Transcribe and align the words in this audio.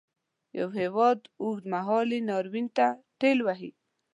یو 0.59 0.69
هیواد 0.79 1.19
اوږد 1.41 1.63
مهالي 1.73 2.19
ناورین 2.29 2.67
ته 2.77 2.87
ټېل 3.19 3.39
وهي. 3.43 3.71